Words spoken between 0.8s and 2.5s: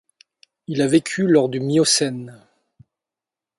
a vécu lors du Miocène.